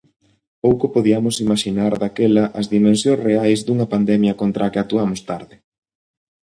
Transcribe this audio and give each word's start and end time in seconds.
Pouco 0.63 0.85
podiamos 0.95 1.35
imaxinar 1.45 1.93
daquela 2.03 2.43
as 2.59 2.65
dimensións 2.75 3.23
reais 3.27 3.59
dunha 3.65 3.89
pandemia 3.93 4.37
contra 4.41 4.61
a 4.65 4.71
que 4.71 4.81
actuamos 4.83 5.19
tarde. 5.29 5.55